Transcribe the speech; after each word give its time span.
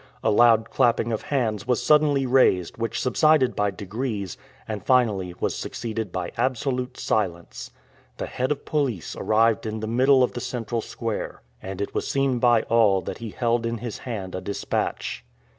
A 0.23 0.31
loud 0.31 0.71
clapping 0.71 1.11
of 1.11 1.21
hands 1.21 1.67
was 1.67 1.85
suddenly 1.85 2.25
raised, 2.25 2.75
which 2.79 2.99
subsided 2.99 3.55
by 3.55 3.69
degrees, 3.69 4.35
and 4.67 4.83
finally 4.83 5.35
was 5.39 5.55
succeeded 5.55 6.11
by 6.11 6.31
absolute 6.37 6.97
silence. 6.99 7.69
The 8.17 8.25
head 8.25 8.51
of 8.51 8.65
police 8.65 9.15
arrived 9.15 9.67
in 9.67 9.79
the 9.79 9.85
middle 9.85 10.23
of 10.23 10.31
the 10.31 10.41
central 10.41 10.81
square, 10.81 11.43
and 11.61 11.79
it 11.79 11.93
was 11.93 12.09
seen 12.09 12.39
by 12.39 12.63
all 12.63 13.01
that 13.01 13.19
he 13.19 13.29
held 13.29 13.63
in 13.63 13.77
his 13.77 13.99
hand 13.99 14.33
a 14.33 14.41
dispatch. 14.41 15.23